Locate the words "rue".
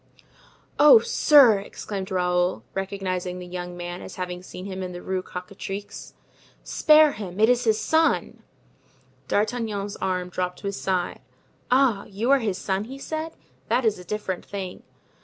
5.03-5.21